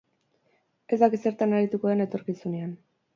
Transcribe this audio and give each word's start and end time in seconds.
Ez 0.95 0.97
daki 1.03 1.19
zertan 1.25 1.53
arituko 1.57 1.91
den 1.93 2.01
etorkizunean. 2.07 2.73